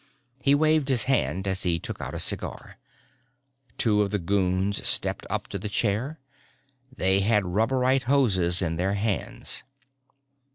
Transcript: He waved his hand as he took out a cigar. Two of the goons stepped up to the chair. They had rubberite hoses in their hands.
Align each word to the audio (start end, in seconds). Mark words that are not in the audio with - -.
He 0.41 0.55
waved 0.55 0.89
his 0.89 1.03
hand 1.03 1.47
as 1.47 1.61
he 1.61 1.77
took 1.77 2.01
out 2.01 2.15
a 2.15 2.19
cigar. 2.19 2.77
Two 3.77 4.01
of 4.01 4.09
the 4.09 4.17
goons 4.17 4.87
stepped 4.89 5.27
up 5.29 5.47
to 5.49 5.59
the 5.59 5.69
chair. 5.69 6.19
They 6.91 7.19
had 7.19 7.43
rubberite 7.45 8.05
hoses 8.05 8.63
in 8.63 8.77
their 8.77 8.95
hands. 8.95 9.61